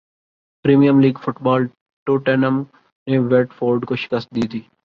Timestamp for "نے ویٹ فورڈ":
3.07-3.85